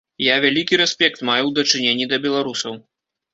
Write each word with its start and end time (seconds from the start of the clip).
Я 0.27 0.35
вялікі 0.45 0.79
рэспект 0.81 1.19
маю 1.29 1.43
ў 1.43 1.51
дачыненні 1.59 2.09
да 2.15 2.21
беларусаў. 2.25 2.73